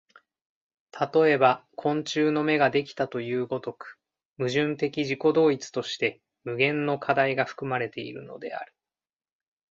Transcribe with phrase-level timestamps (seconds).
[1.13, 3.99] 例えば昆虫の眼ができたという如く、
[4.39, 8.73] 矛盾的自己同一として無限の課題が含まれているのである。